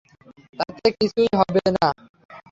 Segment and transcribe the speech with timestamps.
[0.59, 1.87] তাতে কিছুই হবে না।